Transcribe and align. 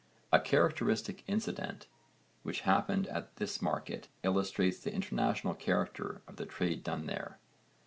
A 0.31 0.39
characteristic 0.39 1.23
incident 1.27 1.85
which 2.41 2.61
happened 2.61 3.05
at 3.09 3.35
this 3.35 3.61
market 3.61 4.07
illustrates 4.23 4.79
the 4.79 4.91
international 4.91 5.53
character 5.53 6.23
of 6.27 6.37
the 6.37 6.47
trade 6.47 6.83
done 6.83 7.05
there. 7.05 7.37